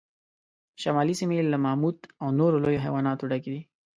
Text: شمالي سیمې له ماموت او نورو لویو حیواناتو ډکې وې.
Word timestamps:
شمالي 0.81 1.13
سیمې 1.21 1.37
له 1.43 1.57
ماموت 1.65 1.97
او 2.21 2.27
نورو 2.39 2.61
لویو 2.63 2.83
حیواناتو 2.85 3.29
ډکې 3.31 3.49
وې. 3.51 3.61